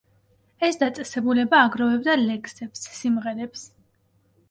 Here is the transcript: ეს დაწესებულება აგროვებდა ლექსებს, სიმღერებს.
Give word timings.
ეს 0.67 0.79
დაწესებულება 0.83 1.61
აგროვებდა 1.67 2.17
ლექსებს, 2.25 2.91
სიმღერებს. 2.99 3.71